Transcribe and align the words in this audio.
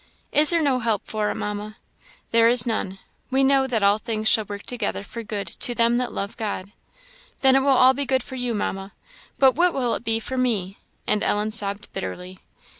"Is 0.31 0.49
there 0.49 0.63
no 0.63 0.79
help 0.79 1.03
for 1.05 1.29
it, 1.29 1.35
Mamma?" 1.35 1.77
"There 2.31 2.49
is 2.49 2.65
none. 2.65 2.97
We 3.29 3.43
know 3.43 3.67
that 3.67 3.83
all 3.83 3.99
things 3.99 4.27
shall 4.27 4.45
work 4.45 4.63
together 4.63 5.03
for 5.03 5.21
good 5.21 5.45
to 5.59 5.75
them 5.75 5.97
that 5.97 6.11
love 6.11 6.35
God." 6.37 6.71
"Then 7.41 7.55
it 7.55 7.59
will 7.61 7.77
be 7.93 8.01
all 8.03 8.05
good 8.07 8.23
for 8.23 8.33
you, 8.33 8.55
Mamma 8.55 8.93
but 9.37 9.53
what 9.53 9.75
will 9.75 9.93
it 9.93 10.03
be 10.03 10.19
for 10.19 10.37
me?" 10.37 10.79
And 11.05 11.21
Ellen 11.21 11.51
sobbed 11.51 11.93
bitterly. 11.93 12.39